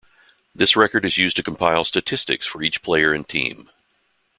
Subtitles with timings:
[0.55, 3.69] This record is used to compile statistics for each player and team.